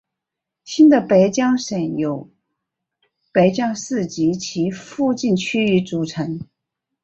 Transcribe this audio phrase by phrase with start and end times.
[0.65, 2.31] 新的北江省由
[3.31, 6.39] 北江市及其附近区域组成。